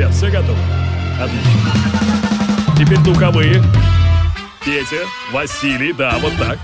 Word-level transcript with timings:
ребят, 0.00 0.14
все 0.14 0.30
готовы? 0.30 0.58
Отлично. 1.20 1.50
Теперь 2.78 2.98
духовые. 2.98 3.62
Петя, 4.64 5.04
Василий, 5.32 5.92
да, 5.92 6.18
вот 6.20 6.32
так. 6.38 6.58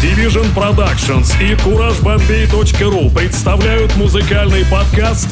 Division 0.00 0.46
Productions 0.54 1.32
и 1.42 1.54
CourageBombay.ru 1.54 3.12
представляют 3.12 3.94
музыкальный 3.96 4.64
подкаст 4.66 5.28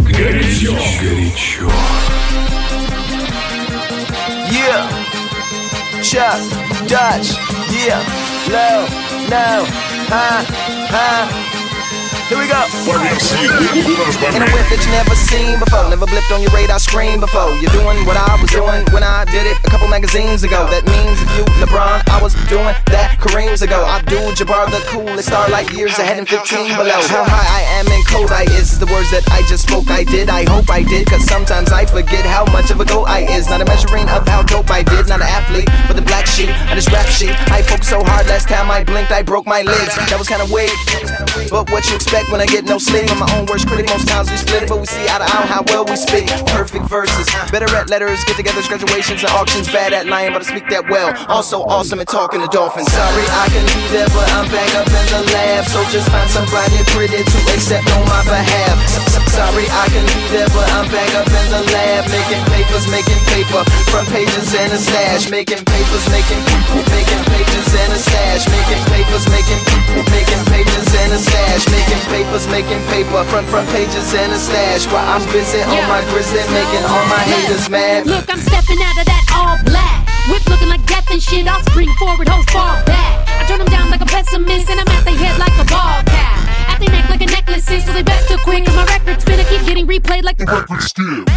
«Горячо». 0.00 0.72
Горячо. 1.00 1.70
Yeah. 4.50 4.86
Chuck, 6.02 6.38
Dutch, 6.86 7.34
yeah. 7.70 8.02
Low, 8.48 8.86
no, 9.30 9.66
huh, 10.10 10.44
huh. 10.90 11.51
Here 12.32 12.40
we 12.40 12.48
go. 12.48 12.64
In 14.32 14.40
a 14.40 14.48
whip 14.56 14.64
that 14.72 14.80
you 14.80 14.92
never 14.96 15.12
seen 15.12 15.60
before, 15.60 15.84
never 15.92 16.08
blipped 16.08 16.32
on 16.32 16.40
your 16.40 16.48
radar 16.56 16.80
screen 16.80 17.20
before. 17.20 17.52
You're 17.60 17.76
doing 17.76 18.08
what 18.08 18.16
I 18.16 18.40
was 18.40 18.48
doing 18.48 18.88
when 18.88 19.04
I 19.04 19.28
did 19.28 19.44
it 19.44 19.60
a 19.60 19.68
couple 19.68 19.84
magazines 19.92 20.40
ago. 20.40 20.64
That 20.72 20.88
means 20.88 21.20
if 21.20 21.28
you 21.36 21.44
LeBron, 21.60 22.08
I 22.08 22.16
was 22.24 22.32
doing 22.48 22.72
that 22.88 23.20
Kareem's 23.20 23.60
ago. 23.60 23.84
I 23.84 24.00
do 24.08 24.16
Jabbar 24.32 24.72
the 24.72 24.80
coolest 24.88 25.28
star 25.28 25.44
like 25.52 25.76
years 25.76 25.92
ahead 26.00 26.16
and 26.16 26.24
15 26.24 26.72
below. 26.72 27.04
How 27.12 27.28
high 27.28 27.60
I 27.60 27.62
am 27.76 27.86
and 27.92 28.00
cold 28.08 28.32
I 28.32 28.48
is 28.56 28.80
the 28.80 28.88
words 28.88 29.12
that 29.12 29.28
I 29.28 29.44
just 29.44 29.68
spoke. 29.68 29.92
I 29.92 30.00
did, 30.00 30.32
I 30.32 30.48
hope 30.48 30.72
I 30.72 30.88
did, 30.88 31.12
cause 31.12 31.28
sometimes 31.28 31.68
I 31.68 31.84
forget 31.84 32.24
how 32.24 32.48
much 32.48 32.72
of 32.72 32.80
a 32.80 32.86
go 32.88 33.04
I 33.04 33.28
is. 33.28 33.52
Not 33.52 33.60
a 33.60 33.68
measuring 33.68 34.08
of 34.08 34.24
how 34.24 34.40
dope 34.40 34.72
I 34.72 34.80
did, 34.80 35.04
not 35.04 35.20
an 35.20 35.28
athlete, 35.28 35.68
but 35.84 36.00
the 36.00 36.06
black 36.08 36.24
sheep, 36.24 36.48
I 36.48 36.80
just 36.80 36.88
rap 36.88 37.12
sheet. 37.12 37.36
I 37.52 37.60
focused 37.60 37.92
so 37.92 38.00
hard 38.02 38.24
last 38.32 38.48
time 38.48 38.70
I 38.70 38.84
blinked, 38.84 39.12
I 39.12 39.20
broke 39.20 39.44
my 39.44 39.60
legs. 39.60 39.92
That 40.08 40.16
was 40.16 40.32
kinda 40.32 40.48
weird, 40.48 40.72
but 41.52 41.68
what 41.68 41.84
you 41.92 41.96
expect? 42.00 42.21
When 42.30 42.40
I 42.40 42.46
get 42.46 42.64
no 42.64 42.78
sleep. 42.78 43.10
I'm 43.10 43.18
my 43.18 43.30
own 43.36 43.46
worst 43.46 43.66
critic. 43.66 43.88
Most 43.88 44.08
times 44.08 44.30
we 44.30 44.36
split 44.36 44.64
it, 44.64 44.68
but 44.68 44.78
we 44.78 44.86
see 44.86 45.02
eye 45.08 45.18
to 45.18 45.24
eye 45.24 45.46
how 45.48 45.62
well 45.72 45.84
we 45.84 45.96
speak. 45.96 46.28
Perfect 46.52 46.86
verses. 46.86 47.26
Better 47.50 47.68
at 47.74 47.88
letters, 47.90 48.22
get 48.24 48.36
togethers, 48.36 48.68
graduations, 48.68 49.22
and 49.22 49.32
auctions. 49.32 49.66
Bad 49.72 49.92
at 49.92 50.06
lying, 50.06 50.32
but 50.32 50.42
I 50.42 50.46
speak 50.46 50.68
that 50.70 50.88
well. 50.88 51.14
Also 51.28 51.62
awesome 51.64 52.00
at 52.00 52.08
talking 52.08 52.40
to 52.40 52.48
dolphins. 52.48 52.90
Sorry, 52.92 53.26
I 53.26 53.46
can 53.48 53.64
be 53.64 53.82
there, 53.94 54.10
but 54.12 54.28
I'm 54.36 54.46
back 54.52 54.70
up 54.76 54.86
in 54.86 55.06
the 55.10 55.22
lab. 55.32 55.64
So 55.66 55.82
just 55.90 56.08
find 56.10 56.28
somebody 56.30 56.76
pretty 56.92 57.22
to 57.24 57.38
accept 57.54 57.88
on 57.90 58.04
my 58.06 58.22
behalf. 58.28 58.76
Sorry, 59.32 59.64
I 59.64 59.88
can 59.88 60.04
be 60.12 60.22
there, 60.28 60.48
but 60.52 60.68
I'm 60.76 60.84
back 60.92 61.08
up 61.16 61.24
in 61.24 61.46
the 61.48 61.62
lab. 61.72 62.04
Making 62.12 62.44
papers, 62.52 62.84
making 62.92 63.16
paper. 63.32 63.64
Front 63.88 64.08
pages 64.12 64.52
and 64.52 64.72
a 64.72 64.76
stash. 64.76 65.30
Making 65.32 65.64
papers, 65.64 66.04
making 66.12 66.40
people. 66.44 66.84
Making 66.92 67.22
pages 67.32 67.68
and 67.72 67.92
a 67.96 68.00
stash. 68.00 68.44
Making 68.52 68.82
papers, 68.92 69.24
making 69.32 69.60
people. 69.64 70.04
Making 70.12 70.42
pages 70.52 70.88
and 71.00 71.12
a 71.16 71.20
stash. 71.24 71.64
Making 71.72 72.01
papers, 72.08 72.46
making 72.48 72.80
paper, 72.88 73.22
front 73.30 73.46
front 73.48 73.68
pages 73.70 74.14
and 74.14 74.32
a 74.32 74.38
stash. 74.38 74.86
While 74.90 75.06
I'm 75.06 75.24
busy 75.32 75.60
on 75.62 75.82
my 75.88 76.00
grizzly, 76.10 76.42
making 76.52 76.84
all 76.88 77.04
my 77.06 77.22
haters 77.22 77.68
mad. 77.68 78.06
Look, 78.06 78.26
I'm 78.30 78.40
stepping 78.40 78.80
out 78.82 78.96
of 78.98 79.06
that 79.06 79.24
all 79.34 79.56
black. 79.64 80.08
Whip 80.30 80.44
looking 80.46 80.68
like 80.68 80.84
death 80.86 81.10
and 81.10 81.22
shit. 81.22 81.46
I'll 81.46 81.62
spring 81.70 81.90
forward, 81.98 82.28
hoes 82.28 82.46
fall 82.50 82.78
back. 82.84 83.28
I 83.28 83.44
turn 83.46 83.58
them 83.58 83.68
down 83.68 83.90
like 83.90 84.00
a 84.00 84.06
pessimist, 84.06 84.70
and 84.70 84.80
I'm 84.80 84.88
at 84.88 85.04
their 85.04 85.16
head 85.16 85.38
like 85.38 85.54
a 85.58 85.66
ball 85.66 86.02
cap. 86.06 86.70
At 86.70 86.78
their 86.78 86.90
neck 86.90 87.08
like 87.10 87.22
a 87.22 87.26
necklace, 87.26 87.66
so 87.66 87.92
they 87.92 88.02
back 88.02 88.26
to 88.28 88.38
quick. 88.44 88.64
Cause 88.64 88.76
my 88.76 88.84
record's 88.86 89.22
spin, 89.22 89.40
I 89.40 89.44
keep 89.44 89.66
getting 89.66 89.86
replayed 89.86 90.24
like 90.24 90.38
record 90.38 90.82
still. 90.82 91.31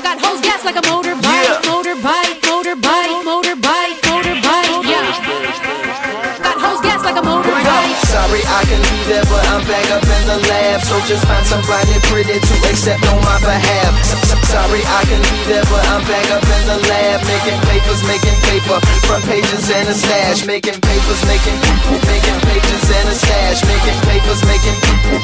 Got 0.00 0.20
hoes 0.20 0.40
gas 0.40 0.64
like 0.64 0.76
a 0.76 0.82
motorbike. 0.82 1.07
I'm 9.58 9.66
back 9.66 9.90
up 9.90 10.06
in 10.06 10.22
the 10.30 10.38
lab. 10.46 10.86
So 10.86 10.94
just 11.10 11.26
find 11.26 11.42
somebody 11.42 11.90
pretty 12.06 12.38
to 12.38 12.54
accept 12.70 13.02
on 13.10 13.18
my 13.26 13.42
behalf. 13.42 13.90
Sorry, 14.46 14.78
I 14.86 15.02
can 15.10 15.18
be 15.18 15.40
there, 15.50 15.66
but 15.66 15.82
I'm 15.90 15.98
back 16.06 16.30
up 16.30 16.46
in 16.46 16.62
the 16.70 16.78
lab. 16.86 17.26
Making 17.26 17.58
papers, 17.66 17.98
making 18.06 18.38
paper. 18.46 18.78
Front 19.10 19.26
pages 19.26 19.66
and 19.74 19.90
a 19.90 19.94
stash. 19.98 20.46
Making 20.46 20.78
papers, 20.78 21.20
making. 21.26 21.58
Making 22.06 22.38
pages 22.46 22.86
and 22.86 23.06
a 23.10 23.16
stash. 23.18 23.58
Making 23.66 23.98
papers, 24.06 24.40
making. 24.46 24.76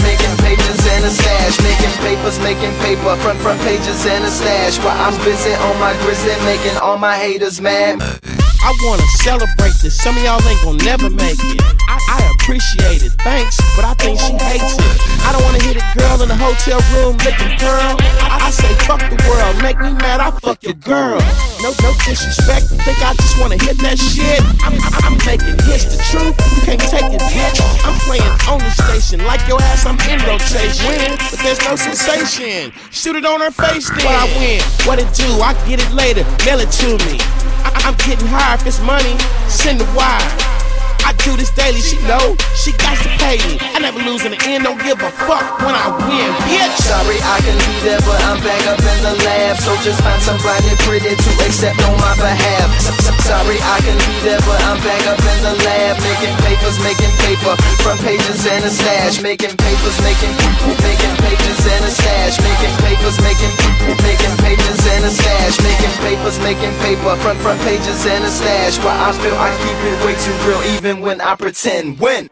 Making 0.03 0.35
pages 0.43 0.83
and 0.83 1.03
a 1.07 1.13
stash. 1.15 1.55
Making 1.63 1.95
papers, 2.03 2.37
making 2.43 2.75
paper. 2.83 3.15
Front 3.23 3.39
front 3.39 3.63
pages 3.63 4.03
and 4.03 4.27
a 4.27 4.33
stash. 4.35 4.83
While 4.83 4.99
I'm 4.99 5.15
busy 5.23 5.55
on 5.63 5.79
my 5.79 5.95
grizzly, 6.03 6.35
making 6.43 6.75
all 6.83 6.99
my 6.99 7.15
haters 7.15 7.63
mad. 7.63 8.03
I 8.03 8.71
wanna 8.83 9.07
celebrate 9.23 9.79
this. 9.79 9.95
Some 9.95 10.17
of 10.19 10.25
y'all 10.27 10.43
ain't 10.43 10.59
gonna 10.67 10.83
never 10.83 11.09
make 11.09 11.39
it. 11.39 11.63
I, 11.95 12.03
I 12.11 12.19
appreciate 12.35 13.07
it, 13.07 13.15
thanks, 13.23 13.55
but 13.79 13.87
I 13.87 13.95
think 13.95 14.19
she 14.19 14.35
hates 14.35 14.75
it. 14.75 14.97
I 15.23 15.31
don't 15.31 15.45
wanna 15.47 15.63
hit 15.63 15.79
a 15.79 15.87
girl 15.95 16.19
in 16.27 16.29
the 16.29 16.35
hotel 16.35 16.83
room 16.91 17.15
licking 17.23 17.55
pearl. 17.63 17.95
I, 18.27 18.49
I 18.49 18.51
say 18.51 18.67
fuck 18.83 18.99
the 19.07 19.15
world, 19.31 19.55
make 19.63 19.79
me 19.79 19.95
mad, 20.03 20.19
I 20.19 20.35
fuck 20.43 20.59
your 20.67 20.75
girl. 20.75 21.23
No, 21.63 21.71
no 21.71 21.91
disrespect, 22.03 22.75
think 22.83 22.99
I 22.99 23.15
just 23.15 23.39
wanna 23.39 23.63
hit 23.63 23.79
that 23.87 23.95
shit. 23.95 24.43
I'm, 24.67 24.75
I'm, 25.07 25.15
making 25.25 25.55
hits 25.65 25.87
the 25.87 26.03
truth, 26.11 26.35
you 26.35 26.61
can't 26.67 26.83
take 26.83 27.15
it, 27.15 27.23
bitch. 27.31 27.59
I'm 27.87 27.95
playing 28.03 28.35
on 28.51 28.59
the 28.59 28.75
station, 28.75 29.23
like 29.25 29.41
your 29.47 29.63
ass, 29.71 29.87
I'm 29.87 29.97
in 30.11 30.19
rotation. 30.27 31.15
But 31.31 31.39
there's 31.47 31.63
no 31.63 31.79
sensation. 31.79 32.75
Shoot 32.91 33.17
it 33.17 33.25
on 33.25 33.41
her 33.41 33.55
face, 33.55 33.89
then. 33.89 34.03
What 34.03 34.19
I 34.19 34.27
win, 34.43 34.61
what 34.83 34.99
it 34.99 35.09
do, 35.15 35.31
I 35.39 35.55
get 35.71 35.79
it 35.79 35.93
later, 35.95 36.27
mail 36.45 36.59
it 36.59 36.75
to 36.83 36.99
me. 37.07 37.23
I- 37.63 37.87
I'm 37.87 37.97
getting 38.03 38.27
high 38.27 38.55
if 38.59 38.67
it's 38.67 38.81
money, 38.81 39.15
send 39.49 39.79
the 39.79 39.89
wire. 39.97 40.64
I 41.05 41.13
do 41.21 41.37
this 41.37 41.53
daily, 41.53 41.81
she 41.81 42.01
know, 42.09 42.33
she 42.57 42.73
got 42.81 42.97
to 43.05 43.09
pay 43.21 43.37
me. 43.45 43.61
I 43.77 43.79
never 43.79 44.01
lose 44.01 44.25
in 44.25 44.33
the 44.33 44.41
end, 44.49 44.65
don't 44.65 44.81
give 44.81 44.97
a 45.05 45.11
fuck 45.29 45.61
when 45.61 45.77
I 45.77 45.93
win, 46.09 46.31
bitch. 46.49 46.75
Sorry, 46.81 47.21
I 47.21 47.37
can 47.45 47.57
be 47.61 47.75
there, 47.85 48.01
but 48.09 48.19
I'm 48.25 48.41
back 48.41 48.65
up 48.73 48.81
in 48.81 48.99
the 49.05 49.15
lab. 49.25 49.61
So 49.61 49.77
just 49.85 50.01
find 50.01 50.21
somebody 50.25 50.73
pretty 50.89 51.13
to 51.13 51.31
accept 51.45 51.77
on 51.85 51.95
my 52.01 52.17
behalf. 52.17 53.05
Sorry, 53.25 53.57
I 53.57 53.81
can 53.81 53.97
be 53.97 54.17
there, 54.21 54.41
but 54.45 54.61
I'm 54.69 54.77
back 54.85 55.01
up 55.09 55.17
in 55.17 55.39
the 55.41 55.57
lab. 55.65 55.97
Making 56.05 56.37
papers, 56.45 56.77
making 56.85 57.09
paper. 57.25 57.57
Front 57.81 58.05
pages 58.05 58.45
and 58.45 58.65
a 58.65 58.69
stash. 58.69 59.25
Making 59.25 59.57
papers, 59.57 59.97
making. 60.05 60.29
Making 60.85 61.15
pages 61.25 61.61
and 61.65 61.85
a 61.89 61.93
stash. 61.93 62.37
Making 62.45 62.75
papers, 62.85 63.17
making. 63.25 63.53
Making 64.05 64.35
pages 64.45 64.81
and 64.93 65.05
a 65.09 65.13
stash. 65.13 65.57
Making 65.65 65.95
papers, 66.05 66.37
making 66.45 66.75
paper. 66.85 67.17
Front 67.25 67.41
front 67.41 67.61
pages 67.65 68.05
and 68.05 68.29
a 68.29 68.29
stash. 68.29 68.77
Why 68.85 68.93
I 68.93 69.17
feel 69.17 69.33
I 69.41 69.49
keep 69.57 69.79
it 69.89 69.97
way 70.05 70.15
too 70.21 70.37
real, 70.45 70.61
even 70.77 70.94
when 71.01 71.21
I 71.21 71.35
pretend. 71.37 71.99
When? 72.01 72.29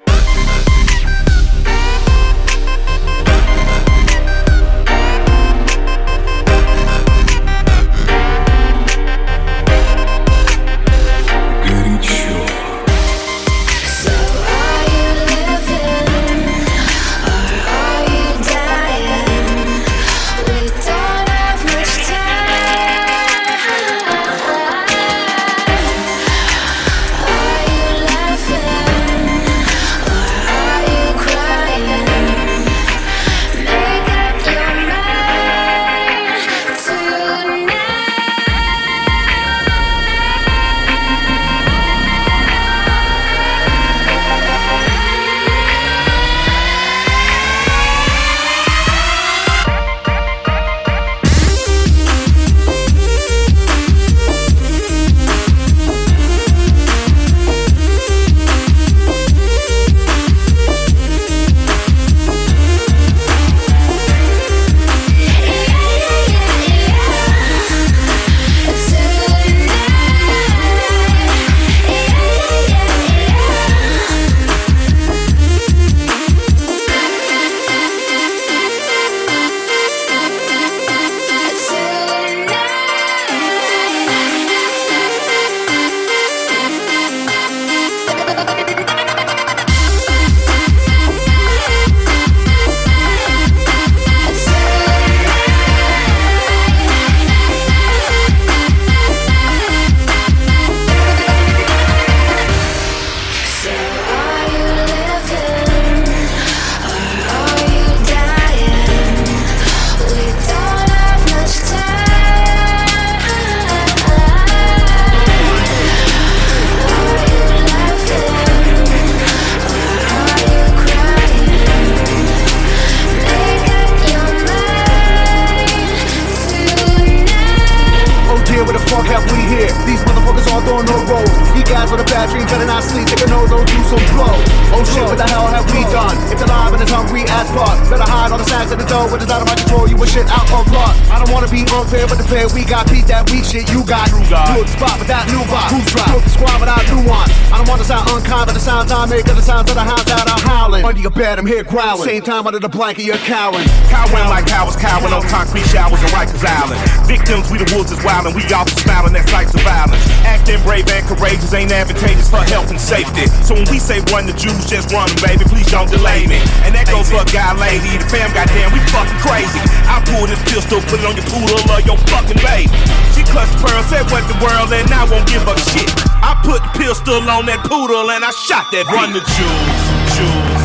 Growling. 151.72 152.04
Same 152.04 152.20
time 152.20 152.44
under 152.44 152.60
the 152.60 152.68
blanket, 152.68 153.08
you're 153.08 153.16
cowering. 153.24 153.64
Cowering 153.88 154.28
like 154.28 154.44
cowards 154.44 154.76
cowering 154.76 155.16
on 155.16 155.24
concrete 155.32 155.64
showers 155.72 155.96
in 156.04 156.12
Rikers 156.12 156.44
Island. 156.44 156.76
Victims, 157.08 157.48
we 157.48 157.56
the 157.56 157.64
wolves 157.72 157.88
is 157.88 157.96
wildin', 158.04 158.36
we 158.36 158.44
all 158.52 158.68
be 158.68 158.76
smiling 158.76 159.16
at 159.16 159.24
sights 159.32 159.56
of 159.56 159.64
violence. 159.64 160.04
Acting 160.28 160.60
brave 160.68 160.84
and 160.92 161.00
courageous 161.08 161.48
ain't 161.56 161.72
advantageous 161.72 162.28
for 162.28 162.44
health 162.44 162.68
and 162.68 162.76
safety. 162.76 163.24
So 163.40 163.56
when 163.56 163.64
we 163.72 163.80
say 163.80 164.04
run 164.12 164.28
the 164.28 164.36
jewels, 164.36 164.68
just 164.68 164.92
run 164.92 165.08
baby, 165.24 165.48
please 165.48 165.64
don't 165.72 165.88
delay 165.88 166.28
me. 166.28 166.36
And 166.68 166.76
that 166.76 166.92
goes 166.92 167.08
for 167.08 167.24
a 167.24 167.28
guy, 167.32 167.56
lady, 167.56 167.96
the 167.96 168.04
fam, 168.04 168.28
goddamn, 168.36 168.68
we 168.76 168.80
fucking 168.92 169.20
crazy. 169.24 169.64
I 169.88 170.04
pull 170.12 170.28
this 170.28 170.44
pistol, 170.52 170.76
put 170.92 171.00
it 171.00 171.08
on 171.08 171.16
your 171.16 171.24
poodle 171.24 171.56
or 171.72 171.80
your 171.88 171.96
fucking 172.12 172.44
baby. 172.44 172.68
She 173.16 173.24
clutched 173.24 173.56
the 173.56 173.64
pearl, 173.64 173.80
said 173.88 174.04
what 174.12 174.28
the 174.28 174.36
world, 174.44 174.76
and 174.76 174.92
I 174.92 175.08
won't 175.08 175.24
give 175.24 175.48
a 175.48 175.56
shit. 175.72 175.88
I 176.20 176.36
put 176.44 176.60
the 176.60 176.84
pistol 176.84 177.16
on 177.32 177.48
that 177.48 177.64
poodle 177.64 178.12
and 178.12 178.20
I 178.20 178.30
shot 178.44 178.68
that 178.76 178.84
run 178.92 179.16
the 179.16 179.24
jewels, 179.24 179.80
jewels, 180.14 180.61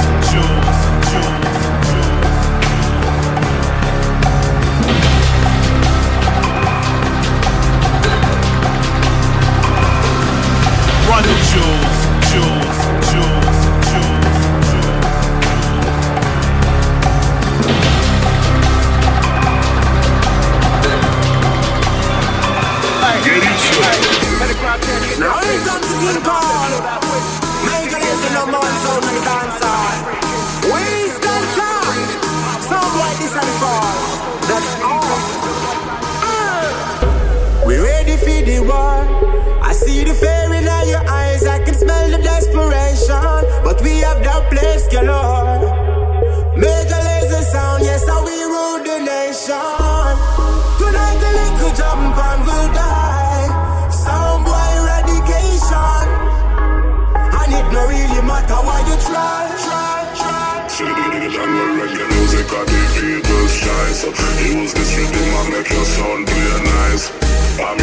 place. 44.89 45.67
Major 46.55 47.01
Lazer 47.07 47.43
sound, 47.43 47.83
yes, 47.83 48.07
how 48.07 48.23
we 48.23 48.35
rule 48.43 48.79
the 48.87 48.97
nation. 49.03 50.11
Tonight 50.79 51.17
the 51.19 51.31
little 51.37 51.73
jump 51.75 52.15
will 52.47 52.69
die. 52.73 53.47
Sound 53.91 54.47
eradication. 54.79 56.05
And 57.35 57.51
it 57.53 57.67
no 57.73 57.81
really 57.87 58.21
matter 58.23 58.59
why 58.63 58.79
you 58.87 58.97
try. 59.03 59.51
try, 59.65 60.07
try. 60.15 60.47
The 60.77 61.33
jungle 61.33 61.69
reggae 61.81 62.07
music 62.15 62.47
of 62.53 62.65
the 62.71 62.81
people's 62.95 63.53
choice 63.59 64.03
Use 64.45 64.73
this 64.73 64.95
rhythm 64.95 65.33
and 65.35 65.49
make 65.51 65.69
your 65.69 65.83
sound 65.83 66.27
play 66.27 66.61
nice 66.63 67.11
I'm 67.59 67.77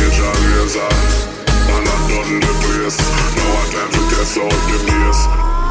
I 1.85 1.99
done 2.09 2.41
the 2.41 2.53
place 2.63 2.99
Now 3.37 3.61
I 3.61 3.65
time 3.75 3.91
to 3.93 4.01
test 4.15 4.39
out 4.39 4.49
the 4.49 4.79
bass 4.87 5.44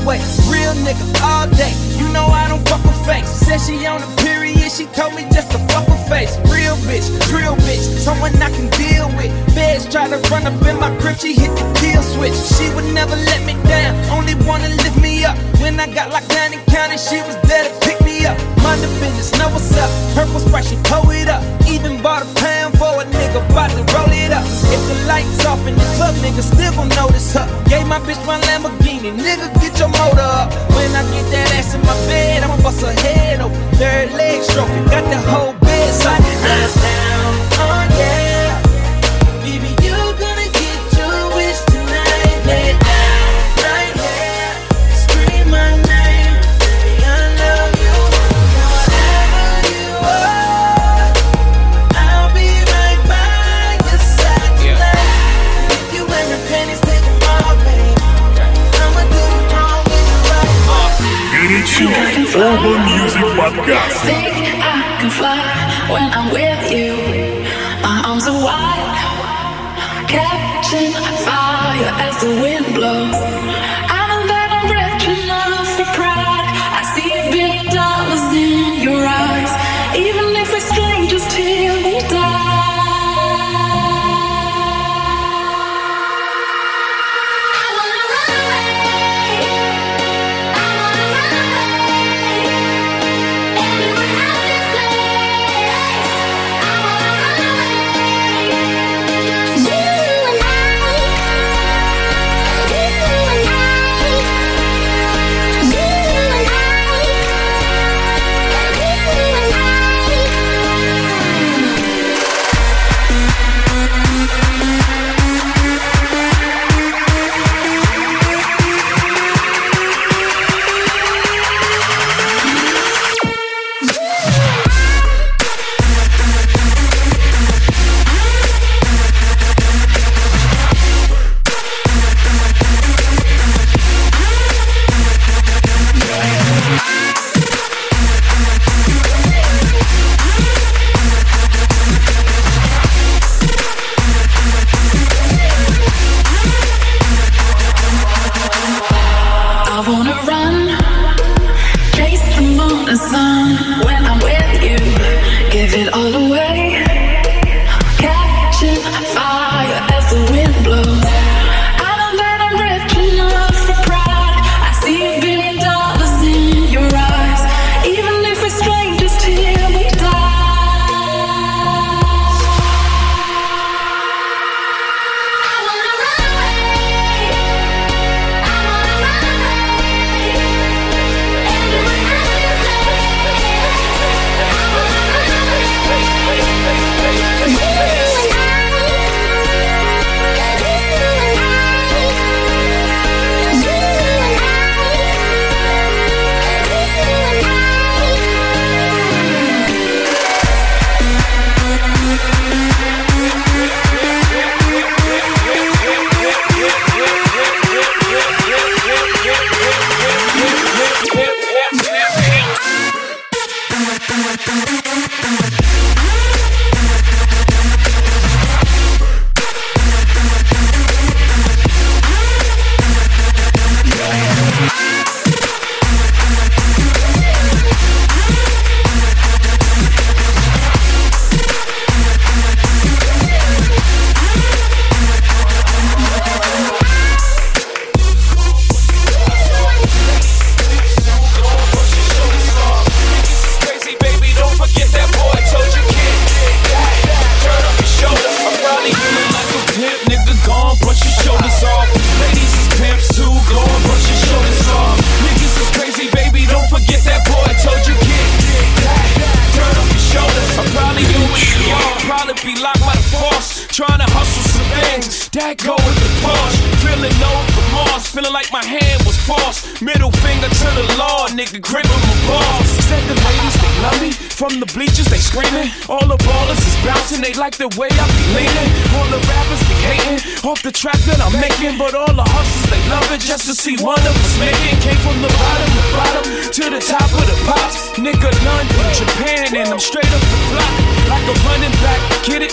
hallway. 0.00 0.18
Real 0.48 0.74
nigga 0.84 1.04
all 1.22 1.48
day. 1.48 1.72
You 1.98 2.08
know 2.12 2.26
I 2.26 2.48
don't 2.48 2.66
fuck 2.68 2.82
with 2.84 3.06
fakes. 3.06 3.28
Said 3.28 3.58
she 3.58 3.86
on 3.86 4.02
a 4.02 4.16
period, 4.22 4.70
she 4.70 4.86
told 4.86 5.14
me 5.14 5.22
just 5.32 5.50
to 5.52 5.58
fuck 5.68 5.86
her 5.86 6.08
face. 6.08 6.36
Real 6.50 6.76
bitch, 6.88 7.08
real 7.32 7.56
bitch, 7.66 7.84
someone 7.98 8.34
I 8.36 8.50
can 8.50 8.68
deal 8.78 9.08
with. 9.16 9.30
Feds 9.54 9.88
try 9.90 10.08
to 10.08 10.18
run 10.30 10.46
up 10.46 10.66
in 10.66 10.78
my 10.78 10.94
crib, 10.98 11.18
she 11.18 11.34
hit 11.34 11.50
the 11.50 11.64
kill 11.80 12.02
switch. 12.02 12.34
She 12.34 12.72
would 12.74 12.92
never 12.94 13.16
let 13.16 13.44
me 13.46 13.54
down, 13.68 13.94
only 14.10 14.34
wanna 14.46 14.68
lift 14.68 15.00
me 15.00 15.24
up. 15.24 15.36
When 15.60 15.78
I 15.78 15.86
got 15.92 16.10
locked 16.10 16.30
down 16.30 16.52
in 16.52 16.60
county, 16.66 16.96
she 16.96 17.20
was 17.22 17.36
there 17.48 17.64
to 17.64 17.86
pick 17.86 18.00
me 18.02 18.24
up. 18.26 18.36
Mind 18.62 18.80
the 18.82 18.88
business, 19.00 19.32
know 19.38 19.48
what's 19.50 19.76
up. 19.76 19.90
Purple 20.14 20.40
sprite, 20.40 20.64
she 20.64 20.76
pull 20.84 21.10
it 21.10 21.28
up. 21.28 21.42
Even 21.68 22.02
bought 22.02 22.22
a 22.22 22.28
pound 22.40 22.59
for 22.80 23.02
a 23.02 23.04
nigga, 23.04 23.40
bout 23.52 23.68
to 23.76 23.84
roll 23.92 24.08
it 24.08 24.32
up. 24.32 24.44
If 24.72 24.80
the 24.88 24.96
lights 25.04 25.44
off 25.44 25.60
in 25.68 25.76
the 25.76 25.88
club, 26.00 26.14
nigga 26.24 26.40
still 26.40 26.72
gon' 26.72 26.88
notice 26.96 27.34
her. 27.34 27.44
Gave 27.68 27.86
my 27.86 28.00
bitch 28.00 28.22
my 28.24 28.40
Lamborghini, 28.48 29.12
nigga, 29.12 29.52
get 29.60 29.78
your 29.78 29.92
motor 30.00 30.30
up. 30.40 30.48
When 30.72 30.90
I 30.96 31.04
get 31.12 31.26
that 31.32 31.52
ass 31.58 31.74
in 31.74 31.82
my 31.82 31.96
bed, 32.08 32.42
I'ma 32.42 32.56
bust 32.62 32.80
her 32.80 32.96
head 33.04 33.42
open. 33.42 33.60
Third 33.76 34.12
leg 34.16 34.42
stroking, 34.42 34.86
got 34.88 35.04
the 35.12 35.20
whole 35.28 35.52
bed 35.60 35.92
side 35.92 37.09
Show, 61.80 61.86
Urban 61.88 62.84
Music 62.84 63.24
Podcast. 63.40 64.04
Think 64.04 64.36
I 64.60 65.00
can 65.00 65.08
fly 65.08 65.40
when 65.88 66.12
I'm 66.12 66.28
with 66.30 66.64
you. 66.76 66.92
My 67.80 68.02
arms 68.04 68.28
are 68.28 68.36
wide, 68.36 70.06
catching 70.06 70.92
fire 71.24 71.92
as 72.04 72.20
the 72.20 72.32
wind 72.42 72.66
blows. 72.74 73.79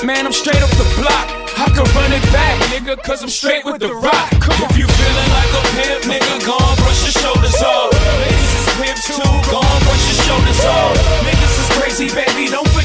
Man, 0.07 0.25
I'm 0.25 0.31
straight 0.31 0.63
up 0.63 0.71
the 0.79 0.87
block. 0.95 1.27
I 1.59 1.67
can 1.75 1.83
run 1.91 2.15
it 2.15 2.23
back, 2.31 2.55
nigga, 2.71 2.95
cause 3.03 3.21
I'm 3.21 3.29
straight 3.29 3.65
with 3.65 3.83
the 3.83 3.91
rock. 3.91 4.31
If 4.31 4.77
you 4.79 4.87
feeling 4.87 5.29
like 5.35 5.51
a 5.51 5.63
pimp, 5.75 6.01
nigga, 6.07 6.47
go 6.47 6.55
on, 6.55 6.75
brush 6.79 7.03
your 7.03 7.15
shoulders 7.19 7.59
off. 7.59 7.91
Ladies 8.23 8.53
is 8.55 8.67
pimps 8.79 9.03
too, 9.03 9.31
go 9.51 9.59
on, 9.59 9.79
brush 9.83 10.05
your 10.07 10.19
shoulders 10.23 10.63
off. 10.63 10.95
Niggas 11.27 11.55
is 11.59 11.69
crazy, 11.75 12.07
baby, 12.15 12.47
don't 12.47 12.76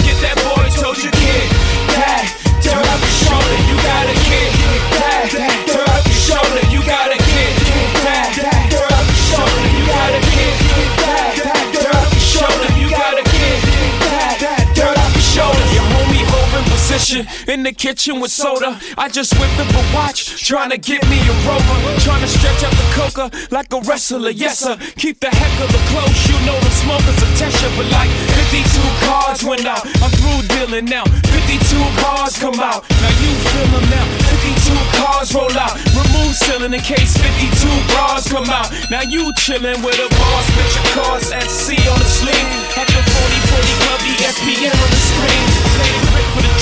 in 17.11 17.63
the 17.63 17.73
kitchen 17.73 18.21
with 18.21 18.31
soda. 18.31 18.79
I 18.97 19.09
just 19.09 19.35
whipped 19.35 19.59
up 19.59 19.75
a 19.75 19.83
watch, 19.95 20.47
trying 20.47 20.71
to 20.71 20.79
get 20.79 21.03
me 21.11 21.19
a 21.19 21.35
rover. 21.43 21.79
Trying 22.01 22.23
to 22.23 22.29
stretch 22.29 22.63
out 22.63 22.73
the 22.73 22.89
coca 22.95 23.27
like 23.51 23.73
a 23.73 23.81
wrestler, 23.81 24.31
yes 24.31 24.61
sir. 24.61 24.77
Keep 24.97 25.21
the 25.21 25.31
heck 25.31 25.55
of 25.61 25.71
the 25.73 25.83
close, 25.91 26.19
you 26.31 26.39
know 26.47 26.59
the 26.61 26.71
smokers 26.71 27.19
a 27.23 27.29
test 27.37 27.59
but 27.77 27.87
like 27.91 28.11
52 28.51 28.63
cars 29.07 29.43
went 29.43 29.67
out. 29.67 29.83
I'm 30.03 30.11
through 30.19 30.47
dealing 30.55 30.87
now. 30.87 31.05
52 31.05 31.59
cars 32.03 32.39
come 32.39 32.61
out. 32.61 32.87
Now 33.03 33.13
you 33.19 33.31
feel 33.51 33.69
them 33.75 33.87
now. 33.91 34.07
52 34.31 35.03
cars 35.03 35.35
roll 35.35 35.59
out. 35.59 35.75
Remove 35.95 36.35
ceiling 36.35 36.75
in 36.75 36.81
case 36.81 37.17
52 37.19 37.67
bras 37.91 38.31
come 38.31 38.49
out. 38.51 38.71
Now 38.91 39.03
you 39.03 39.33
chillin' 39.43 39.83
with 39.83 39.99
a 39.99 40.09
boss, 40.09 40.47
bitch 40.55 40.75
your 40.79 40.89
cars 40.95 41.31
at 41.33 41.51
sea 41.51 41.83
on 41.89 41.99
the 41.99 42.07
sling. 42.07 42.47
At 42.79 42.87
the 42.87 43.03
40 43.03 43.39
40 43.51 43.75
club, 43.83 44.01
ESPN 44.07 44.71
on 44.71 44.91
the 44.91 45.01
screen. 45.11 46.12
For 46.33 46.41
the 46.41 46.57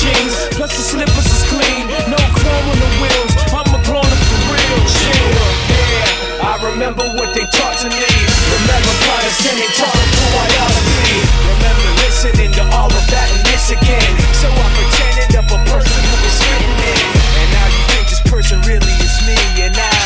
plus 0.58 0.74
the 0.74 0.82
slippers 0.82 1.30
is 1.30 1.46
clean. 1.46 1.86
No 2.10 2.18
chrome 2.34 2.66
on 2.74 2.78
the 2.82 2.90
wheels. 2.98 3.32
I'm 3.54 3.70
a 3.70 3.78
grown 3.86 4.02
up 4.02 4.22
for 4.26 4.40
real. 4.50 4.78
Chill, 4.82 5.30
yeah. 5.70 6.50
I 6.50 6.58
remember 6.74 7.06
what 7.14 7.30
they 7.38 7.46
taught 7.46 7.78
to 7.86 7.88
me. 7.88 8.10
Remember 8.50 8.94
condescending, 9.06 9.70
taught 9.78 9.94
them 9.94 10.10
who 10.10 10.26
I 10.42 10.46
ought 10.58 10.74
to 10.74 10.84
be. 10.98 11.10
Remember 11.54 11.90
listening 12.02 12.50
to 12.58 12.62
all 12.74 12.90
of 12.90 13.04
that 13.14 13.28
and 13.30 13.42
this 13.46 13.70
again. 13.70 14.12
So 14.42 14.50
I 14.50 14.66
pretended 14.74 15.38
up 15.38 15.46
a 15.54 15.60
person 15.70 16.02
who 16.02 16.16
was 16.18 16.36
fitting 16.42 16.74
in. 16.90 17.06
And 17.38 17.48
now 17.54 17.66
you 17.70 17.82
think 17.94 18.10
so 18.10 18.58
really 18.66 18.94
it's 18.98 19.22
me 19.22 19.38
and 19.62 19.76
I. 19.78 20.00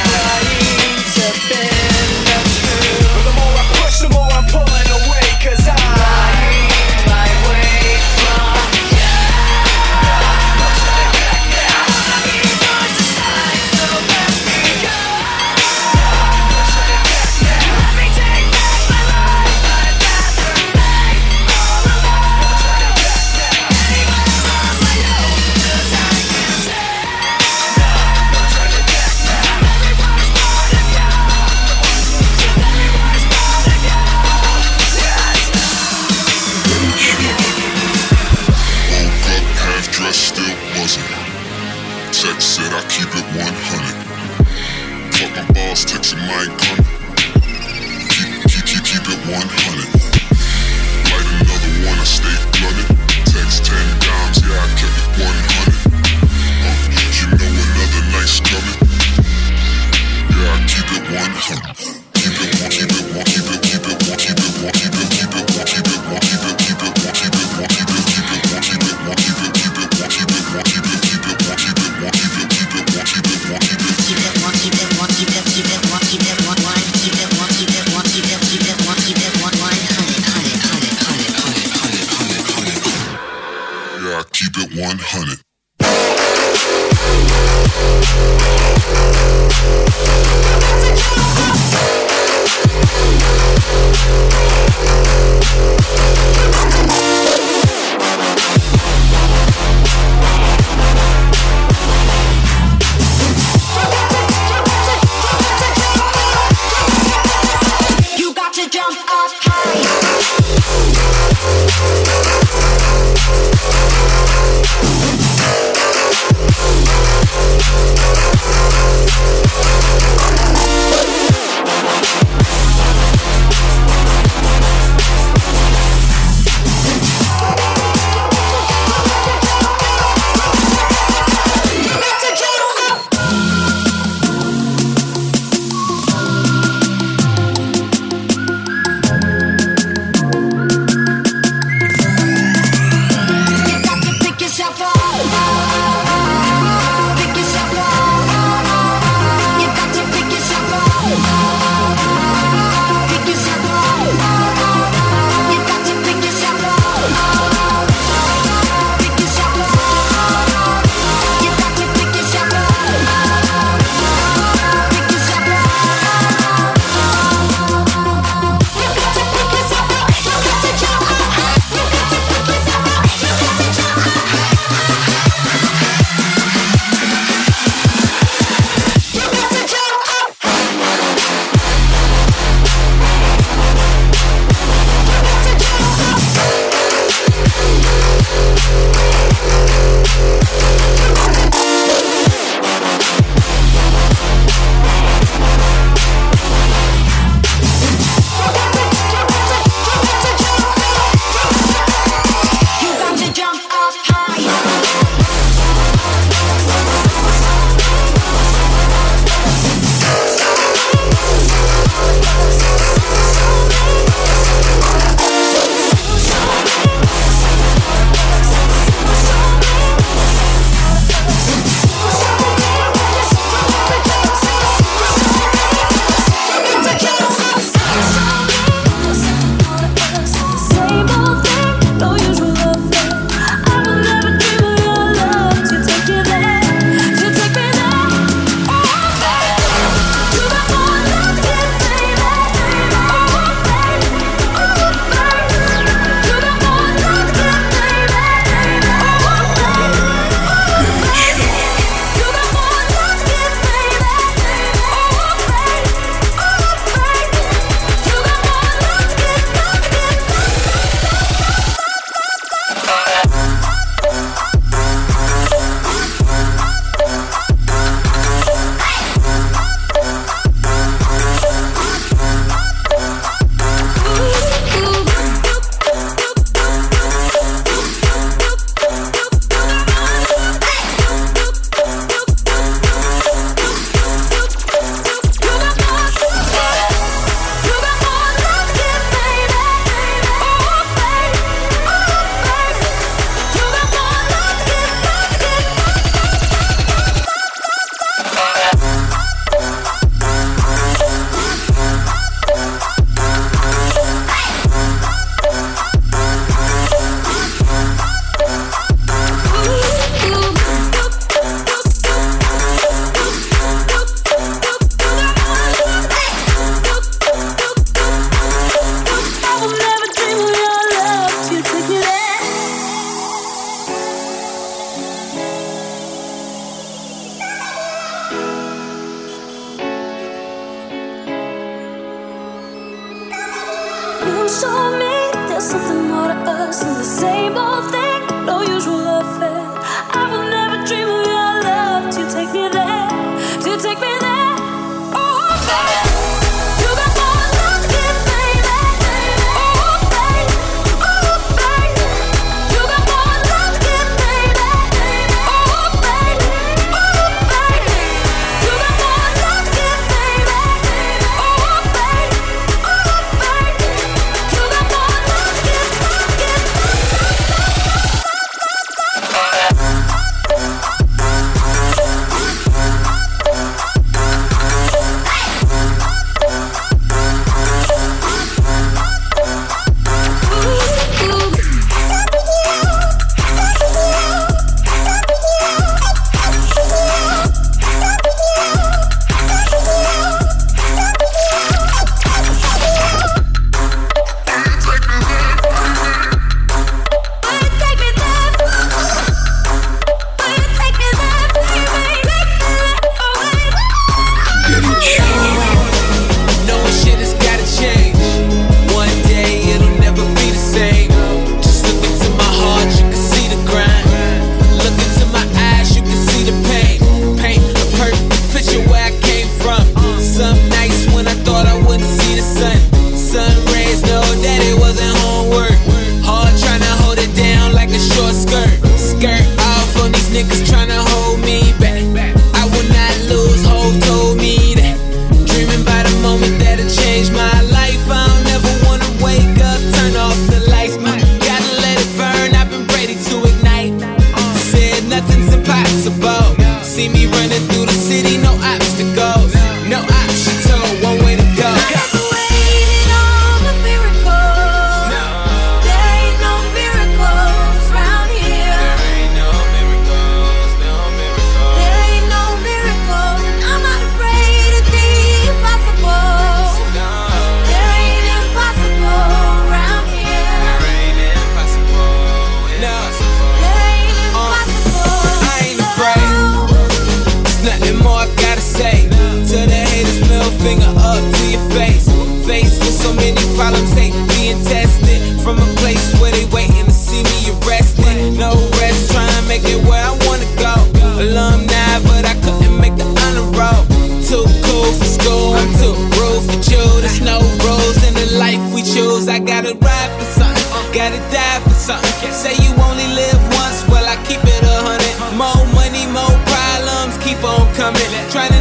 keep 507.25 507.43
on 507.43 507.75
coming. 507.75 508.11
Trying 508.31 508.54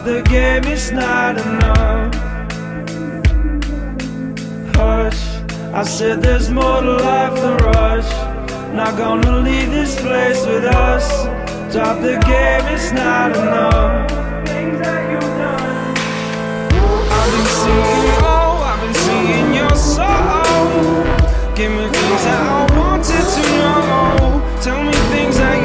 of 0.00 0.06
the 0.06 0.22
game 0.22 0.64
is 0.64 0.90
not 0.92 1.36
enough. 1.36 2.14
Hush, 4.74 5.22
I 5.74 5.82
said 5.84 6.22
there's 6.22 6.48
more 6.50 6.80
to 6.80 6.92
life 6.92 7.34
than 7.40 7.56
rush. 7.58 8.10
Not 8.74 8.96
gonna 8.96 9.40
leave 9.40 9.70
this 9.70 10.00
place 10.00 10.46
with 10.46 10.64
us. 10.64 11.06
Drop 11.72 12.00
the 12.00 12.18
game, 12.26 12.64
it's 12.74 12.92
not 12.92 13.36
enough. 13.36 14.10
I've 17.12 17.30
been 17.32 17.48
seeing 17.60 18.02
you, 18.06 18.16
oh, 18.22 18.62
I've 18.70 18.80
been 18.80 18.94
seeing 19.04 19.54
your 19.54 19.76
soul. 19.76 20.70
Give 21.54 21.72
me 21.72 21.86
things 21.96 22.22
that 22.24 22.40
I 22.40 22.60
wanted 22.78 23.26
to 23.34 23.42
know. 23.58 24.40
Tell 24.62 24.82
me 24.82 24.92
things 25.12 25.36
that 25.36 25.59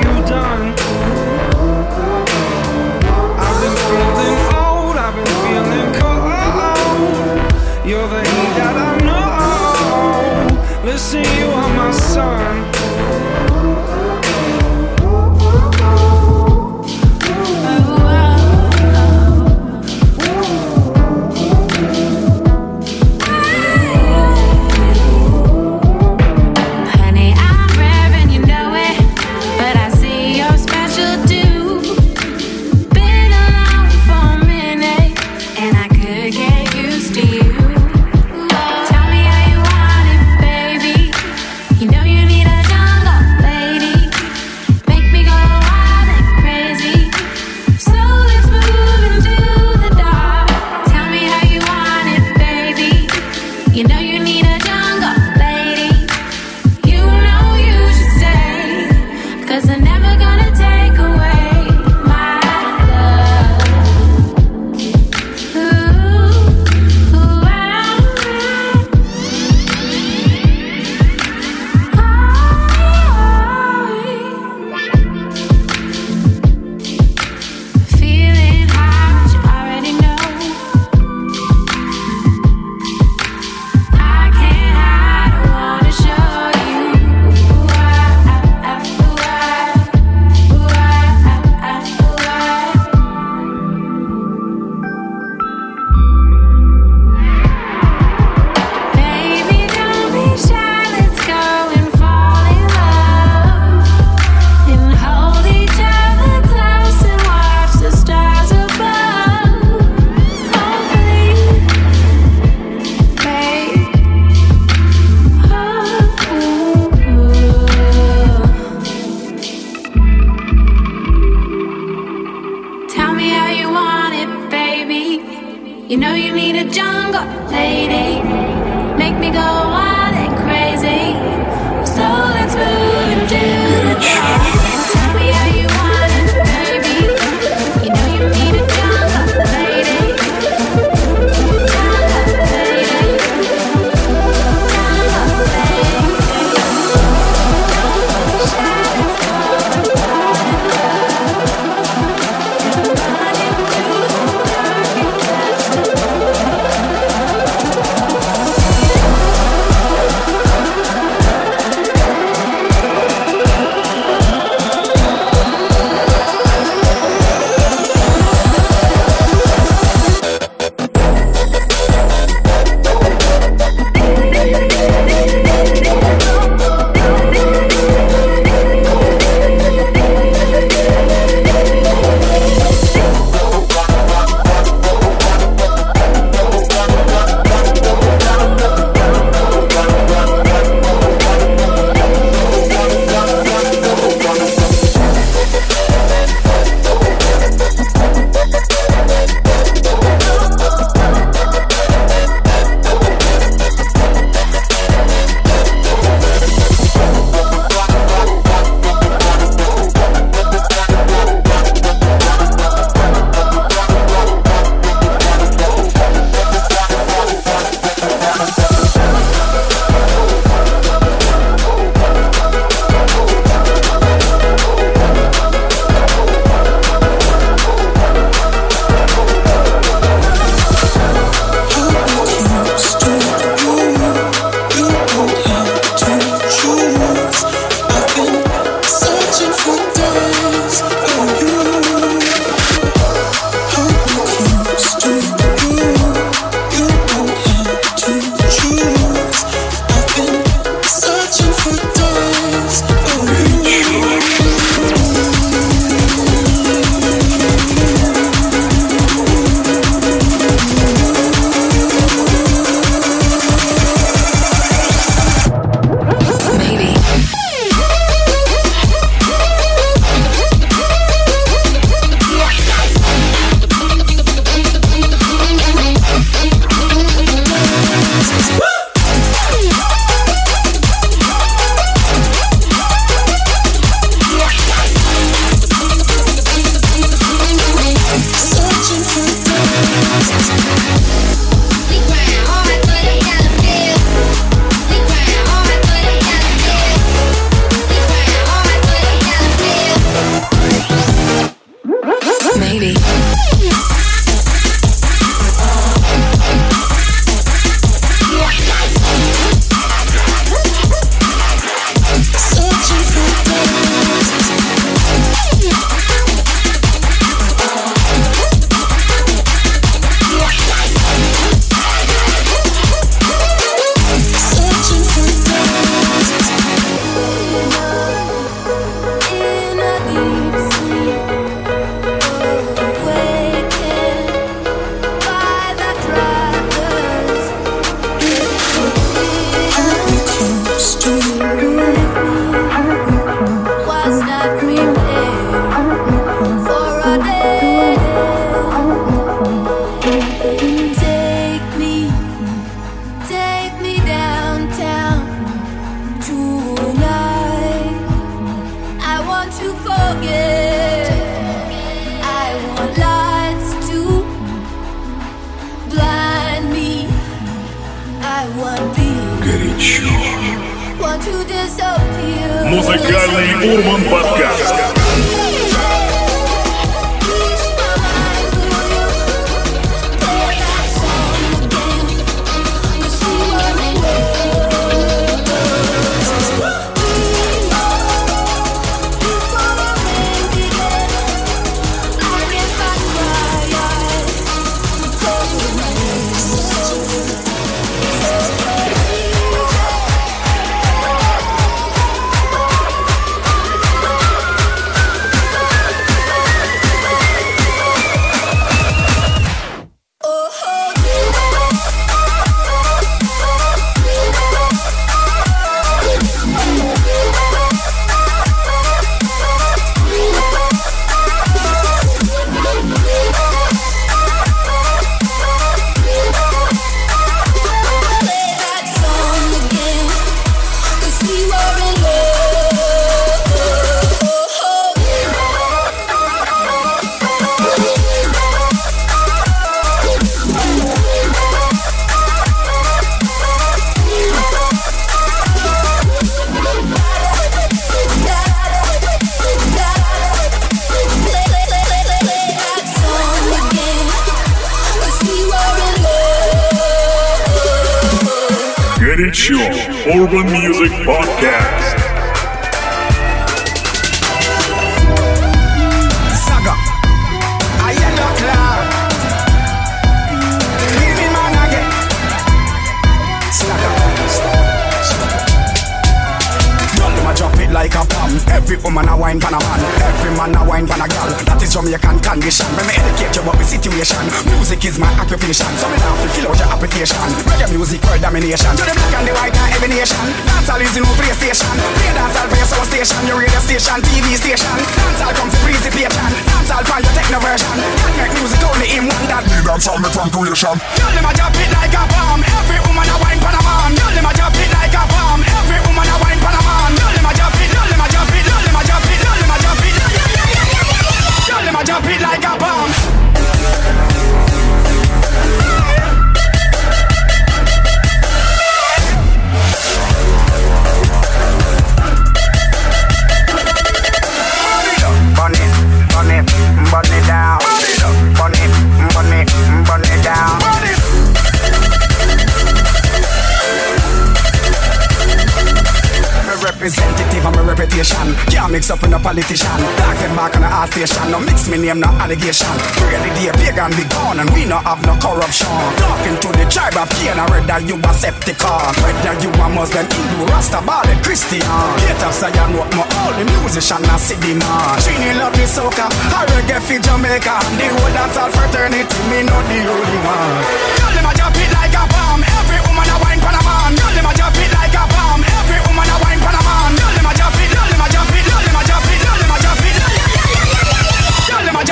mix 538.75 538.91
up 538.91 538.99
with 539.01 539.09
no 539.09 539.19
politician. 539.19 539.71
Dogs 539.95 540.21
and 540.27 540.35
back 540.35 540.51
on 540.59 540.61
the 540.61 540.67
art 540.67 540.91
station. 540.91 541.31
No 541.31 541.39
mix 541.39 541.71
me 541.71 541.79
name, 541.79 542.03
no 542.03 542.11
allegation. 542.19 542.75
Really, 542.99 543.31
the 543.39 543.55
pagan 543.55 543.95
be 543.95 544.03
gone 544.11 544.43
and 544.43 544.51
we 544.51 544.67
no 544.67 544.83
have 544.83 544.99
no 545.07 545.15
corruption. 545.15 545.71
Talking 545.95 546.35
to 546.43 546.49
the 546.59 546.67
tribe 546.67 546.99
of 546.99 547.07
Cain, 547.15 547.39
whether 547.47 547.79
you 547.87 547.95
a 547.95 548.11
Septicon, 548.11 548.91
whether 548.99 549.35
you 549.39 549.49
a 549.55 549.65
Muslim, 549.71 550.03
Hindu, 550.11 550.51
Rasta, 550.51 550.83
Bali, 550.83 551.15
Christian. 551.23 551.63
Get 552.03 552.19
up, 552.19 552.35
say 552.35 552.51
know 552.51 552.83
my 552.91 553.07
all 553.23 553.31
the 553.31 553.47
musician, 553.47 554.03
see 554.19 554.35
the 554.43 554.51
man. 554.59 554.99
Trini 554.99 555.31
love 555.39 555.55
the 555.55 555.63
soca, 555.63 556.11
I 556.35 556.43
reggae 556.51 556.83
for 556.83 556.99
Jamaica. 556.99 557.55
The 557.79 557.87
whole 557.95 558.11
dancehall 558.11 558.51
fraternity, 558.51 559.19
me 559.31 559.39
not 559.47 559.63
the 559.71 559.79
only 559.87 560.19
one. 560.27 561.14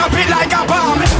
Drop 0.10 0.20
it 0.20 0.30
like 0.30 0.51
a 0.51 0.68
bomb. 0.68 1.12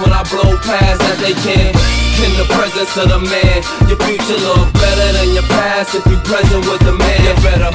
When 0.00 0.12
I 0.12 0.22
blow 0.30 0.56
past 0.64 1.00
that 1.04 1.18
they 1.20 1.34
can't. 1.44 1.76
In 2.22 2.32
the 2.38 2.46
presence 2.54 2.94
of 2.96 3.10
the 3.10 3.18
man, 3.18 3.58
your 3.90 3.98
future 4.06 4.38
look 4.46 4.70
better 4.78 5.08
than 5.12 5.34
your 5.34 5.48
past 5.52 5.94
if 5.94 6.04
you 6.06 6.16
present 6.22 6.64
with 6.64 6.80
the 6.86 6.94
man. 6.94 7.18
You 7.20 7.34
better. 7.42 7.70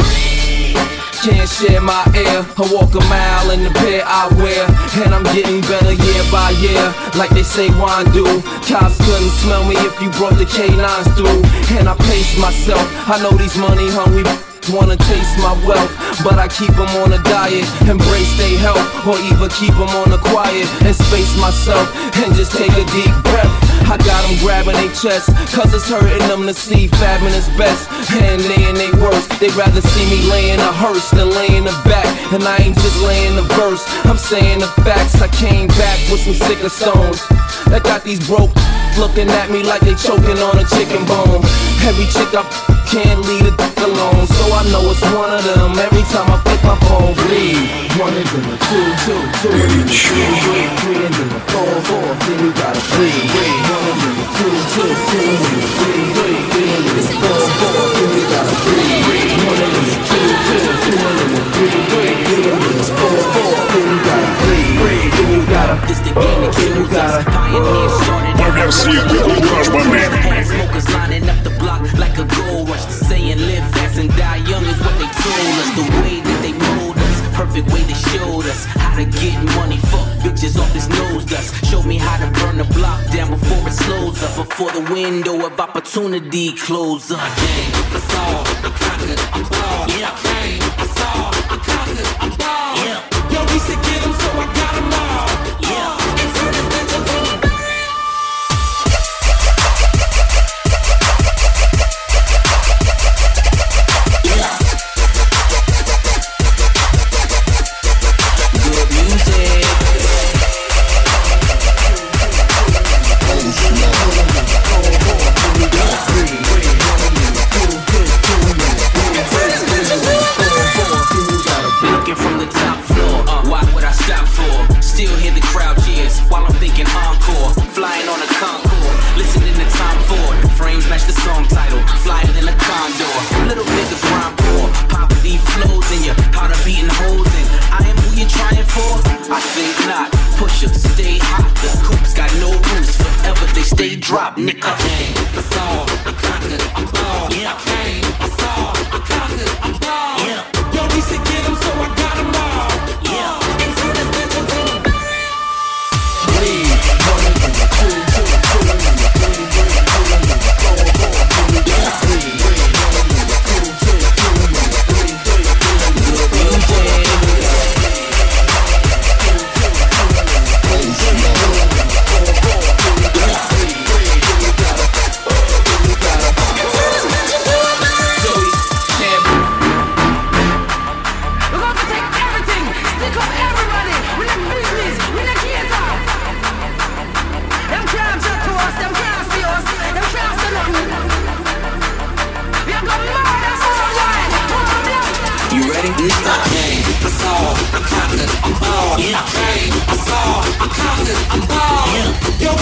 Can't 1.22 1.50
share 1.50 1.82
my 1.82 2.08
air. 2.16 2.46
I 2.46 2.64
walk 2.72 2.96
a 2.96 3.04
mile 3.12 3.52
in 3.52 3.66
the 3.66 3.74
pair 3.82 4.02
I 4.06 4.32
wear. 4.40 4.64
And 5.04 5.14
I'm 5.14 5.26
getting 5.36 5.62
better 5.68 5.92
year 5.92 6.24
by 6.32 6.56
year. 6.64 6.86
Like 7.20 7.32
they 7.32 7.44
say 7.44 7.70
wine 7.76 8.08
do. 8.16 8.26
Cops 8.64 8.98
couldn't 9.04 9.34
smell 9.44 9.68
me 9.68 9.76
if 9.84 10.00
you 10.00 10.10
brought 10.16 10.38
the 10.40 10.48
K9s 10.48 11.12
through. 11.18 11.44
And 11.78 11.90
I 11.90 11.96
pace 12.08 12.40
myself. 12.40 12.82
I 13.10 13.20
know 13.22 13.36
these 13.36 13.58
money 13.58 13.90
hungry 13.92 14.24
wanna 14.70 14.98
taste 14.98 15.38
my 15.40 15.54
wealth. 15.66 15.92
But 16.24 16.40
I 16.40 16.48
keep 16.48 16.74
them 16.76 16.90
on 17.04 17.14
a 17.14 17.22
diet. 17.24 17.66
Embrace 17.88 18.34
their 18.38 18.58
health. 18.60 18.84
Or 19.08 19.18
even 19.20 19.50
keep 19.50 19.74
them 19.76 19.92
on 20.02 20.10
the 20.12 20.20
quiet. 20.32 20.68
And 20.84 20.96
space 20.96 21.34
myself. 21.40 21.88
And 22.24 22.34
just 22.36 22.52
take 22.52 22.74
a 22.74 22.86
deep 22.92 23.14
breath. 23.30 23.68
I 23.88 23.96
got 23.96 24.20
them 24.28 24.36
grabbing 24.44 24.76
their 24.76 24.92
chest, 24.92 25.32
cause 25.56 25.74
it's 25.74 25.88
hurting 25.88 26.28
them 26.28 26.46
to 26.46 26.54
see 26.54 26.90
fabbing 27.00 27.32
is 27.32 27.48
best. 27.56 27.88
And 28.20 28.44
laying 28.44 28.76
they 28.76 28.92
worst, 29.00 29.40
They'd 29.40 29.56
rather 29.56 29.80
see 29.80 30.06
me 30.10 30.30
laying 30.30 30.60
a 30.60 30.72
hearse 30.74 31.10
than 31.12 31.30
laying 31.30 31.64
a 31.64 31.76
back. 31.88 32.08
And 32.34 32.44
I 32.44 32.58
ain't 32.58 32.76
just 32.76 33.02
laying 33.02 33.38
the 33.38 33.44
verse, 33.56 33.86
I'm 34.04 34.18
saying 34.18 34.60
the 34.60 34.68
facts. 34.84 35.22
I 35.22 35.30
came 35.30 35.68
back 35.68 36.00
with 36.12 36.20
some 36.20 36.34
sicker 36.34 36.68
stones. 36.68 37.26
That 37.72 37.84
got 37.86 38.04
these 38.04 38.20
broke 38.28 38.52
looking 38.98 39.30
at 39.30 39.50
me 39.50 39.62
like 39.62 39.82
they 39.82 39.94
choking 39.94 40.38
on 40.42 40.58
a 40.58 40.66
chicken 40.66 41.06
bone. 41.06 41.42
Every 41.86 42.10
chick 42.10 42.34
I 42.34 42.44
can't 42.90 43.22
leave 43.30 43.46
a 43.46 43.54
dick 43.54 43.78
alone, 43.86 44.26
so 44.26 44.44
I 44.50 44.66
know 44.74 44.90
it's 44.90 45.02
one 45.14 45.30
of 45.30 45.44
them. 45.46 45.78
Every 45.78 46.02
time 46.10 46.28
I 46.34 46.38
pick 46.42 46.62
my 46.66 46.78
phone, 46.90 47.14
bleed. 47.14 47.94
One 48.02 48.14
is 48.18 48.30
in 48.34 48.44
the 48.50 48.58
two, 48.58 48.86
two, 49.06 49.22
two 49.42 49.54
is 49.54 49.74
in 49.74 49.86
the 49.86 49.94
three, 49.94 50.30
three, 50.42 50.66
three 50.82 51.02
is 51.06 51.18
in 51.18 51.30
the 51.30 51.42
four, 51.54 51.74
four. 51.88 52.08
Then 52.26 52.38
you 52.42 52.52
gotta 52.58 52.82
breathe, 52.98 53.26
breathe. 53.34 53.66
One 53.70 53.86
is 53.86 54.02
in 54.02 54.14
the 54.18 54.26
two, 54.38 54.56
two, 54.74 54.90
two 54.90 55.22
is 55.30 55.46
in 55.46 55.58
the 55.62 55.70
three, 55.78 56.06
three, 56.18 56.38
three 56.52 56.70
is 56.74 56.86
in 56.90 56.96
the 56.98 57.14
four, 57.22 57.42
four. 57.58 57.82
Then 57.94 58.10
you 58.18 58.26
gotta 58.34 58.56
breathe, 58.66 59.02
breathe. 59.06 59.42
One 59.46 59.62
is 59.62 59.74
in 59.78 59.86
the 59.88 59.98
two, 60.10 60.26
two, 60.48 60.64
two 60.84 60.98
is 60.98 61.20
in 61.22 61.30
the 61.38 61.42
three, 61.54 61.78
three, 61.86 62.14
three 62.26 62.46
is 62.46 62.66
in 62.66 62.78
the 62.78 62.88
four, 62.98 63.22
four. 63.34 63.47
This 65.86 66.00
the 66.00 66.14
game 66.18 66.42
that 66.42 66.54
kills 66.56 66.94
us. 66.94 67.24
Pioneers 67.26 67.94
started 68.02 68.36
out. 68.42 68.74
Smokers 70.48 70.88
lining 70.94 71.30
up 71.30 71.44
the 71.44 71.52
block 71.60 71.82
like 71.94 72.18
a 72.18 72.26
gold 72.26 72.70
rush. 72.70 72.86
Saying 72.88 73.38
live 73.38 73.68
fast 73.72 73.98
and 74.00 74.10
die 74.18 74.42
young 74.50 74.66
is 74.66 74.80
what 74.82 74.96
they 74.98 75.10
told 75.22 75.56
us. 75.62 75.70
The 75.78 75.86
way 76.02 76.22
that 76.22 76.40
they 76.42 76.54
mold 76.54 76.98
us. 76.98 77.18
Perfect 77.36 77.68
way 77.72 77.82
they 77.84 77.94
showed 77.94 78.46
us 78.46 78.66
how 78.66 78.96
to 78.98 79.06
get 79.06 79.38
money. 79.56 79.78
Fuck 79.92 80.08
bitches 80.26 80.58
off 80.58 80.72
this 80.74 80.88
nose 80.90 81.26
dust. 81.26 81.54
Show 81.66 81.84
me 81.84 81.98
how 81.98 82.18
to 82.18 82.32
burn 82.40 82.58
the 82.58 82.66
block 82.74 83.06
down 83.12 83.30
before 83.30 83.68
it 83.68 83.74
slows 83.74 84.24
up. 84.24 84.36
Before 84.36 84.72
the 84.72 84.82
window 84.92 85.46
of 85.46 85.60
opportunity 85.60 86.54
closes 86.54 87.12
up. 87.12 87.20
Dang, 87.20 87.72
it's 87.94 88.16
all 88.16 88.44
the 88.66 88.72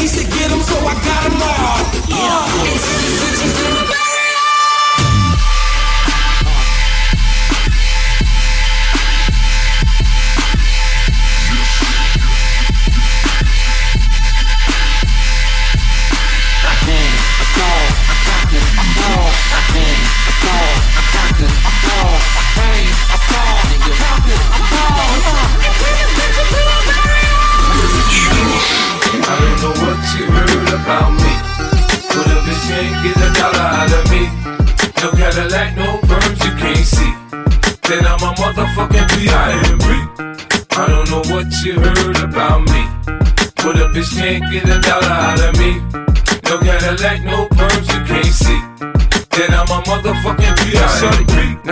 Said 0.07 0.29
get 0.29 0.51
'em, 0.51 0.61
so 0.61 0.75
I 0.85 0.93
got 1.03 1.25
'em 1.25 1.41
all. 1.41 2.04
Motherfucking 38.95 39.27
P.I.M.P. 39.27 39.85
I 40.77 40.87
don't 40.87 41.09
know 41.09 41.33
what 41.33 41.51
you 41.63 41.73
heard 41.79 42.17
about 42.23 42.61
me. 42.61 42.87
But 43.57 43.75
a 43.77 43.89
bitch 43.89 44.15
can't 44.15 44.51
get 44.51 44.63
a 44.69 44.79
dollar 44.79 45.07
out 45.07 45.41
of 45.41 45.57
me. 45.59 45.79
No 46.49 46.59
Cadillac, 46.59 47.23
no 47.23 47.47
perms 47.49 47.87
you 47.93 48.05
can't 48.05 48.25
see. 48.25 48.59
Then 49.31 49.53
I'm 49.53 49.67
a 49.67 49.81
motherfucking 49.83 50.55
P.I.M.P. 50.71 51.34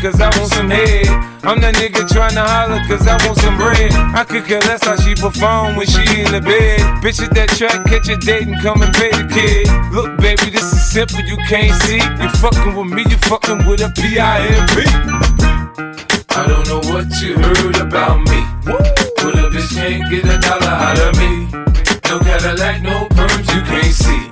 cause 0.00 0.20
I 0.20 0.30
want 0.38 0.52
some 0.52 0.70
head. 0.70 1.08
I'm 1.42 1.58
that 1.60 1.74
nigga 1.74 2.06
trying 2.06 2.38
to 2.38 2.44
holler 2.46 2.78
cause 2.86 3.02
I 3.08 3.18
want 3.26 3.38
some 3.42 3.58
bread. 3.58 3.90
I 4.14 4.22
could 4.22 4.46
care 4.46 4.60
less 4.70 4.84
how 4.84 4.94
she 4.94 5.14
perform 5.14 5.74
when 5.74 5.86
she 5.90 6.22
in 6.22 6.30
the 6.30 6.40
bed. 6.40 6.78
Bitch 7.02 7.18
at 7.18 7.34
that 7.34 7.50
track, 7.58 7.82
catch 7.90 8.06
a 8.06 8.16
date 8.16 8.46
and 8.46 8.60
come 8.62 8.82
and 8.82 8.94
pay 8.94 9.10
the 9.10 9.26
kid. 9.26 9.66
Look, 9.90 10.14
baby, 10.22 10.54
this 10.54 10.70
is 10.70 10.82
simple, 10.86 11.20
you 11.26 11.36
can't 11.50 11.74
see. 11.82 11.98
You 11.98 12.28
fucking 12.38 12.78
with 12.78 12.94
me, 12.94 13.02
you 13.10 13.18
fucking 13.26 13.66
with 13.66 13.82
a 13.82 13.90
P-I-M-P. 13.90 14.86
I 16.30 16.46
don't 16.46 16.66
know 16.70 16.80
what 16.94 17.10
you 17.18 17.34
heard 17.34 17.76
about 17.82 18.22
me. 18.22 18.40
But 18.62 19.34
a 19.34 19.50
bitch 19.50 19.74
can't 19.74 20.06
get 20.06 20.30
a 20.30 20.38
dollar 20.38 20.78
out 20.78 20.98
of 21.02 21.18
me. 21.18 21.50
No 22.06 22.22
Cadillac, 22.22 22.82
no 22.86 23.10
perms 23.18 23.50
you 23.50 23.62
can't 23.66 23.90
see. 23.90 24.22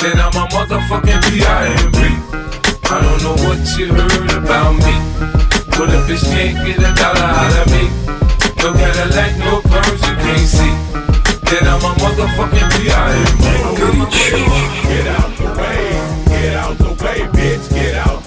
Then 0.00 0.16
I'm 0.16 0.32
a 0.32 0.48
motherfucking 0.48 1.20
P.I.M.P. 1.28 2.37
I 2.90 3.02
don't 3.02 3.22
know 3.22 3.36
what 3.44 3.60
you 3.76 3.92
heard 3.92 4.32
about 4.32 4.72
me. 4.72 4.94
But 5.76 5.92
a 5.92 6.00
bitch 6.08 6.24
can't 6.24 6.56
get 6.64 6.78
a 6.78 6.94
dollar 6.96 7.20
out 7.20 7.52
of 7.60 7.68
me. 7.68 7.84
No 8.62 8.72
Cadillac, 8.72 9.36
no 9.44 9.60
perms 9.60 10.00
you 10.08 10.16
can't 10.16 10.48
see. 10.48 10.72
Then 11.50 11.68
I'm 11.68 11.84
a 11.84 11.92
motherfucking 12.00 12.68
P.I.M.P. 12.80 13.78
Get 14.88 15.06
out 15.06 15.36
the 15.36 15.44
way, 15.60 15.80
get 16.28 16.54
out 16.56 16.78
the 16.78 16.88
way, 17.04 17.28
bitch, 17.36 17.68
get 17.74 17.94
out 17.94 18.17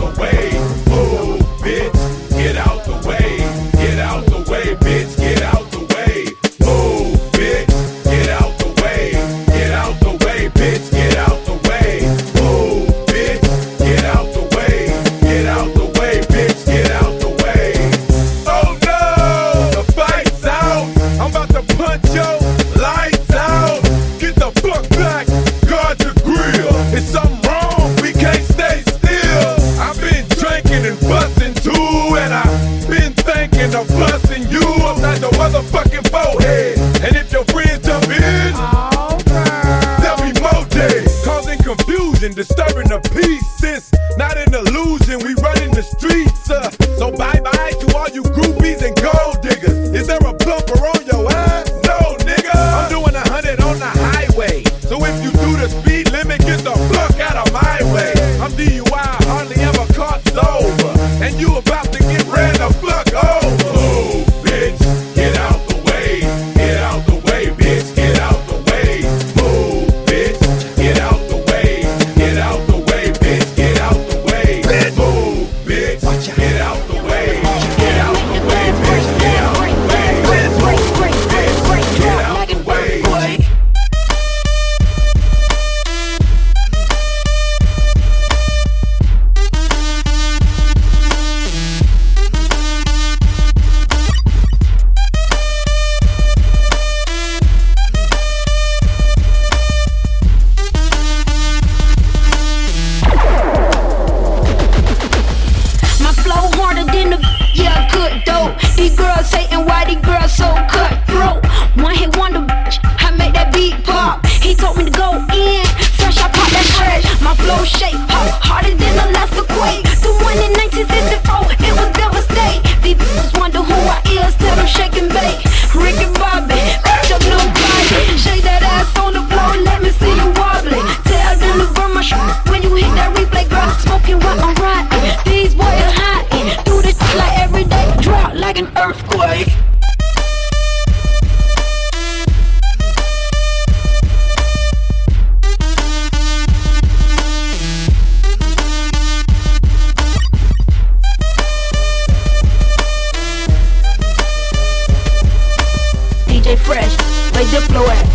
at? 157.57 158.05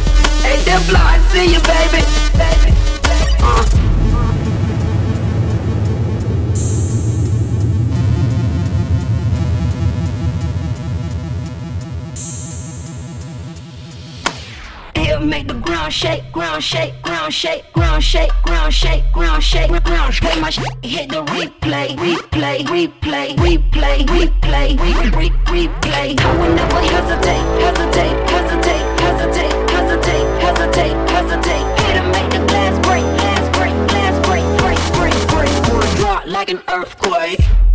Hey, 0.43 0.57
Diplo, 0.64 0.97
I 0.97 1.18
see 1.30 1.53
you, 1.53 1.61
baby. 1.61 2.03
baby. 2.39 2.72
Uh. 3.43 3.75
Ground 15.87 15.95
shake, 15.95 16.32
ground 16.32 16.64
shake, 16.64 17.03
ground 17.03 17.32
shake, 17.32 17.72
ground 17.72 18.03
shake, 18.03 18.32
ground 18.43 18.74
shake, 18.74 19.12
ground 19.12 19.41
shake, 19.45 19.68
ground 19.84 20.14
shake. 20.14 20.41
My 20.41 20.51
hit 20.82 21.11
the 21.11 21.22
replay, 21.22 21.95
replay, 21.95 22.59
replay, 22.66 23.37
replay, 23.37 24.05
replay, 24.05 24.76
replay, 24.76 25.30
replay. 25.47 26.20
I 26.20 26.37
will 26.39 26.55
never 26.57 26.80
hesitate, 26.80 27.47
hesitate, 27.62 28.30
hesitate, 28.30 29.01
hesitate, 29.01 29.70
hesitate, 29.70 30.43
hesitate, 30.43 31.11
hesitate. 31.11 31.80
Hit 31.80 31.97
and 31.97 32.11
make 32.11 32.30
the 32.32 32.45
glass 32.49 32.74
break, 32.84 33.05
glass 33.05 33.57
break, 33.57 33.74
glass 33.87 34.26
break, 34.26 34.45
break, 34.59 34.80
break, 34.93 35.28
break, 35.28 35.70
break. 35.70 35.97
Drop 35.99 36.26
like 36.26 36.51
an 36.51 36.62
earthquake. 36.66 37.65